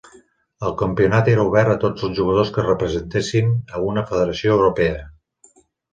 [0.67, 5.05] El campionat era obert a tots els jugadors que representessin a una federació europea.